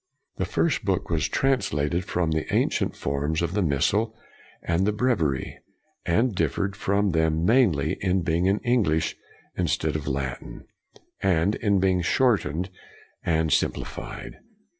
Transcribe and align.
The 0.37 0.45
first 0.47 0.83
book 0.83 1.11
was 1.11 1.27
translated 1.27 2.05
from 2.05 2.31
the 2.31 2.51
ancient 2.51 2.95
forms 2.95 3.39
of 3.43 3.53
the 3.53 3.61
missal 3.61 4.15
and 4.63 4.83
the 4.87 4.91
bre 4.91 5.13
viary, 5.13 5.53
and 6.07 6.33
differed 6.33 6.75
from 6.75 7.11
them 7.11 7.45
mainly 7.45 7.99
in 8.01 8.23
being 8.23 8.47
in 8.47 8.57
English 8.61 9.15
instead 9.55 9.95
of 9.95 10.07
Latin, 10.07 10.65
and 11.21 11.53
in 11.53 11.79
being 11.79 12.01
shortened 12.01 12.71
and 13.23 13.53
simplified. 13.53 14.37